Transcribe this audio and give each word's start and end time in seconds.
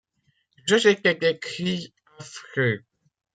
Je 0.65 0.77
jetai 0.79 1.13
des 1.13 1.37
cris 1.37 1.93
affreux. 2.17 2.81